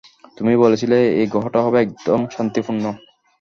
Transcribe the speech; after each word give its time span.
তুমি 0.37 0.53
বলেছিলে 0.63 0.97
এই 1.19 1.27
গ্রহটা 1.27 1.59
হবে 1.65 1.77
একদম 1.81 2.19
শান্তিপূর্ণ। 2.35 2.83